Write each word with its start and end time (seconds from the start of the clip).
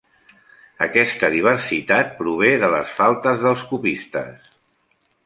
Aquesta 0.85 1.27
diversitat 1.35 2.09
prové 2.21 2.49
de 2.63 2.71
les 2.77 2.95
faltes 3.01 3.45
dels 3.45 3.63
copistes. 3.75 4.53